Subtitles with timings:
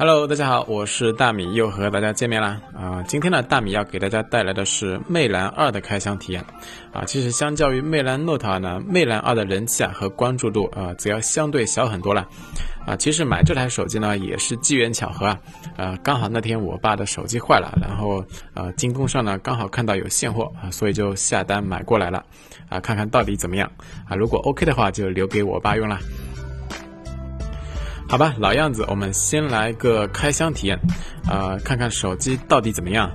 [0.00, 2.58] Hello，大家好，我是大米，又和大家见面啦。
[2.74, 6.42] 啊，今天呢，大米要给大家带来的是魅蓝二的开箱体验。
[6.90, 12.26] 啊，其实相较于魅蓝 Note 二呢，魅蓝二的人气啊和关注度啊，则要相对小很多了。
[12.86, 15.38] 啊，其实买这台手机呢，也是机缘巧合啊。
[15.76, 18.24] 啊，刚好那天我爸的手机坏了，然后
[18.54, 22.24] 呃，京东上呢刚好看到有现货啊，所以就下单买过来了。
[22.70, 23.70] 啊，看看到底怎么样
[24.08, 24.16] 啊？
[24.16, 25.98] 如果 OK 的话，就留给我爸用了。
[28.10, 30.76] 好吧，老样子，我们先来个开箱体验，
[31.30, 33.08] 啊，看看手机到底怎么样。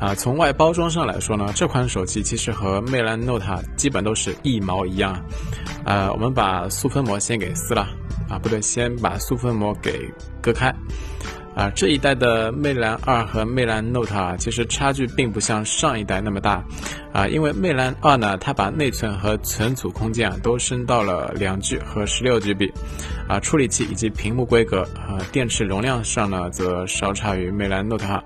[0.00, 5.14] 啊，从外包装上来说呢，这款手机其实和魅蓝 Note 基本都是一毛一样。
[5.84, 7.86] 啊，我们把塑封膜先给撕了，
[8.28, 10.74] 啊，不对，先把塑封膜给割开。
[11.60, 16.64] 啊，这一代的魅蓝二和魅蓝 Note 啊，其实差距并不像上一代那么大，
[17.12, 22.72] 啊，因为魅蓝二呢，它把内存和存储空间啊都升到了两 G 和十六 GB，
[23.28, 28.24] 啊，处理器以及屏幕规格啊，电池容量上呢则稍差于魅蓝 Note 二。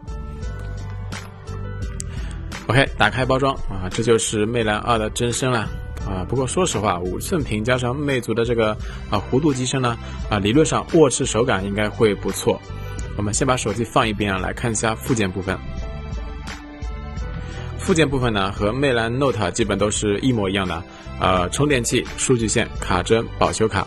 [2.69, 5.69] OK，打开包装啊，这就是魅蓝二的真身了
[6.07, 6.25] 啊。
[6.29, 8.71] 不过说实话，五寸屏加上魅族的这个
[9.11, 9.97] 啊弧度机身呢，
[10.31, 12.61] 啊，理论上握持手感应该会不错。
[13.17, 15.59] 我们先把手机放一边啊，来看一下附件部分。
[17.79, 20.83] 附件部分呢，和魅蓝 Note 基本都是一模一样的，
[21.21, 23.87] 呃，充电器、数据线、卡针、保修卡，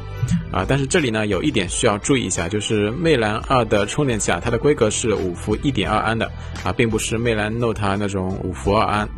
[0.51, 6.31] 啊，但是这里呢有一点需要注意一下，就是魅蓝二的充电器啊，它的规格是五伏一点二安的，
[6.63, 9.09] 啊，并不是魅蓝 Note 那种五伏二安。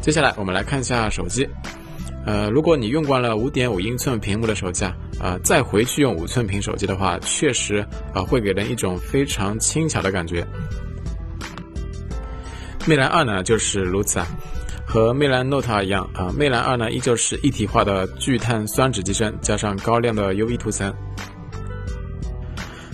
[0.00, 1.46] 接下来我们来看一下手机。
[2.24, 10.46] 呃，如果你用惯了五点五英寸屏幕的手机啊，啊，再回去用五寸屏手机的话，确实啊，会给人一种非常轻巧的感觉。
[12.86, 14.26] 魅蓝二呢就是如此啊，
[14.86, 20.94] 和魅蓝 Note 一样啊，魅蓝二呢依旧是一体化的聚碳酸酯机身，加上高亮的 UV 涂层。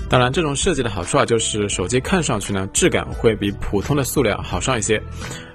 [0.07, 4.97] 当然，这种设计的好处啊，就是手机看上去呢，质感会比普通的塑料好上一些，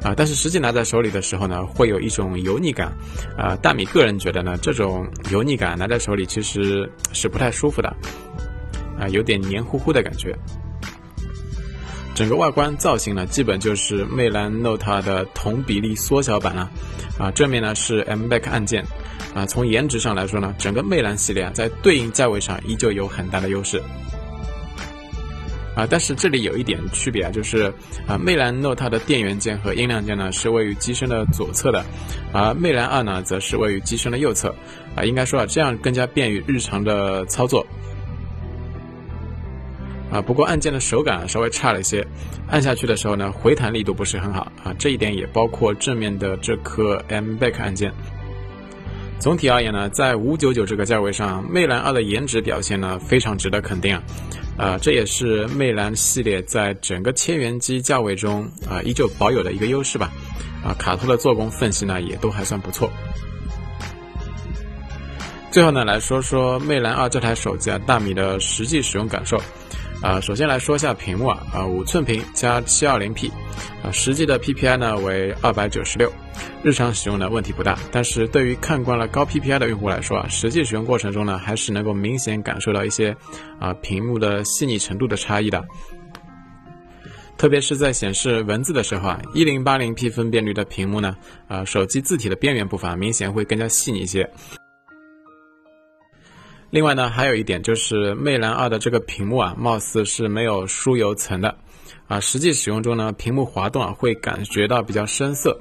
[0.02, 2.92] 啊，但是实际拿在手里的时候呢，会有一种油腻感，
[3.38, 7.96] 啊，大米个人觉得呢，这种油腻感拿在手里其实是不太舒服的，
[9.00, 10.36] 啊，有点黏糊糊的感觉。
[12.14, 16.70] 整个外观造型呢，基本就是魅蓝 Note 的同比例缩小版了，
[17.18, 18.84] 啊，正面呢是 M Back 按键，
[19.34, 23.82] 啊，从颜值上来说呢，整个魅蓝系列啊，在对应价位上依旧有很大的优势。
[25.80, 27.74] 啊，但是这里有一点区别啊，就是
[28.06, 31.86] 啊，魅蓝 Note 的电源键和音量键呢是位于机身的左侧的，
[32.34, 34.54] 而魅蓝二呢则是位于机身的右侧，
[34.94, 37.66] 啊，应该说啊这样更加便于日常的操作。
[40.12, 42.06] 啊，不过按键的手感稍微差了一些，
[42.50, 47.94] 按下去的时候呢回弹力度不是很好啊，这一点也包括正面的这颗 M Back 按键。
[49.18, 54.04] 总体而言呢，在五九九这个价位上，魅蓝二的颜值表现呢非常值得肯定啊。
[54.60, 60.12] 啊，这也是魅蓝系列在整个千元机价位中啊依旧保有的一个优势吧。
[60.62, 62.92] 啊，卡托的做工缝隙呢也都还算不错。
[65.50, 69.42] 最后呢，来说说魅蓝二这台手机啊，大米的实际使用感受。
[70.02, 73.30] 啊，首先来说一下屏幕啊，啊，五寸屏加七二零 P，
[73.84, 76.10] 啊，实际的 PPI 呢为二百九十六，
[76.64, 83.14] 日常使用呢问题不大，但是对于看惯了高 PPI 的用户来说啊，实际使用过程中呢还是能够明显感受到一些
[83.60, 85.62] 啊屏幕的细腻程度的差异的，
[87.38, 91.14] 特别是在显示文字的时候啊，一零八零 P 分辨率的屏幕呢，
[91.50, 94.30] 啊，手机字体的边缘部分明显会更加细腻一些。
[96.72, 101.56] 另外呢，还有一点就是魅蓝二的这个屏幕啊，貌似是没有疏油层的，
[102.08, 105.60] 啊，实际使用中呢，屏幕滑动啊会感觉到比较生涩，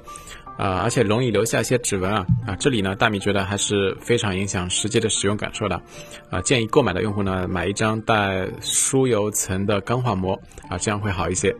[0.55, 5.81] 啊，而且容易留下一些指纹啊，啊，这里呢，大米觉得还是非常影响实际的使用感受的，
[6.29, 11.55] 啊，建议购买的用户呢，买一张带疏油层的钢化膜，啊，这样会好一些。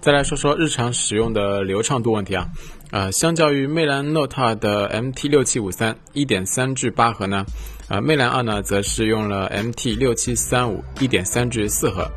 [0.00, 2.46] 再来说说日常使用的流畅度问题啊，
[2.90, 7.44] 呃，相较于魅蓝 Note 的 MT 六七五三一点三 G 八核呢，
[7.88, 12.08] 啊，魅蓝二呢则是用了 MT 六七三五一点三 G 四核。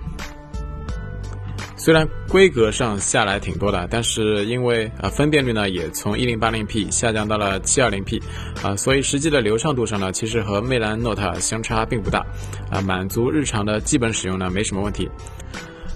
[1.80, 8.22] 虽然规格上下来挺多的，但是因为啊分辨率呢也从一零八零 P 下降到了七二零 P，
[8.62, 12.26] 啊，所以实际的流畅度上呢，其实和魅蓝 Note 相差并不大，
[12.70, 15.10] 啊，满足日常的基本使用呢没什么问题。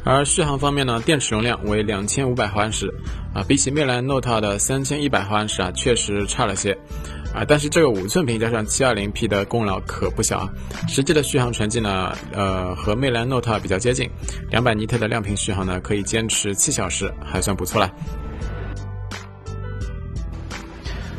[0.04, 2.92] 而续航方面呢，电池容量为两千五百毫安时，
[3.34, 6.72] 啊，比起魅蓝 Note 的三千一百毫安时啊，确实差了些，
[7.34, 10.50] 啊，但是这个五寸屏加上七二零 P 的功劳可不小啊。
[10.88, 14.10] 实际的续航成绩呢，呃，和魅蓝 Note 比较接近，
[14.50, 17.92] 两百尼特的亮屏续航呢，可以坚持七小时，还算不错了。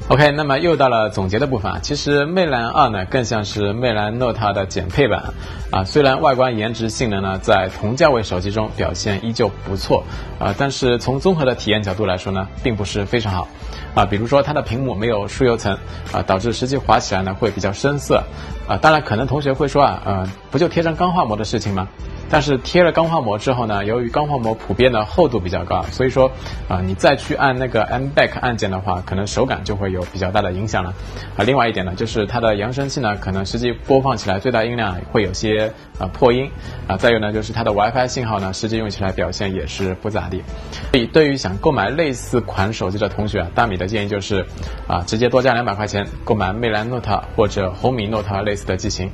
[0.09, 1.79] OK，那么又到了总结的部分啊。
[1.81, 5.23] 其实魅蓝二呢，更像是魅蓝 Note 的减配版
[5.71, 5.85] 啊。
[5.85, 10.05] 虽然外观、颜值、性能呢，在同价位手机中表现依旧不错
[10.39, 13.49] 啊，但是从综合的体验角度来说呢，并不是非常好
[13.95, 14.05] 啊。
[14.05, 15.73] 比如说它的屏幕没有疏油层
[16.13, 18.23] 啊，导致实际滑起来呢会比较生涩
[18.69, 18.77] 啊。
[18.77, 21.89] 当然，可能同学会说啊，呃，不就贴张钢化膜的事情吗？
[22.33, 26.33] 但是贴了钢化膜之后呢，由于钢化膜普遍的厚度比较高，所以说
[26.67, 30.95] 啊，你再去按那个 M Back 按键的话，可能手感就会有比较大的影响了。
[31.37, 36.51] 啊，另外一点呢，就是它的扬声器呢，可能实际播放起来最大音量会有些啊破音
[36.87, 36.97] 啊。
[36.97, 40.43] 再有呢，就是它的 WiFi 信号呢，实际用起来表现也是不咋地。
[40.91, 44.47] 所以对于想购买类似款手机的同学啊，大米的建议就是
[44.87, 49.11] 啊，直接多加两百块钱购买魅蓝 Note 或者红米 Note 类似的机型。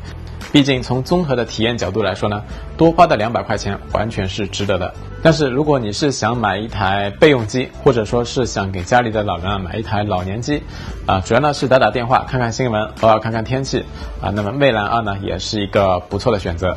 [0.50, 2.42] 毕竟从综合的体验角度来说呢，
[2.78, 4.94] 多花的两百块钱完全是值得的。
[5.22, 10.62] 但是如果你是想买一台备用机，或者说是想给家里的老人啊买一台老年机，
[11.06, 13.82] 啊，主要呢是打打电话、看看新闻、偶尔看看天气，
[14.20, 16.76] 啊，那么魅蓝二呢也是一个不错的选择。